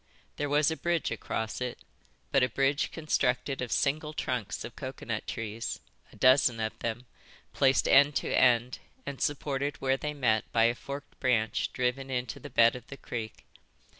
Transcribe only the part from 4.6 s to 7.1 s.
of coconut trees, a dozen of them,